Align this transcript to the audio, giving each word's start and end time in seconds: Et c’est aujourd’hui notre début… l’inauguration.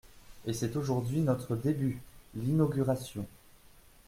Et 0.47 0.53
c’est 0.53 0.75
aujourd’hui 0.77 1.19
notre 1.21 1.55
début… 1.55 2.01
l’inauguration. 2.33 3.27